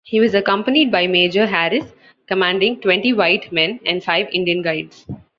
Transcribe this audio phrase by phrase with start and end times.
[0.03, 1.85] He was accompanied by Major Harris,
[2.25, 5.05] commanding twenty white men, and five Indian guides.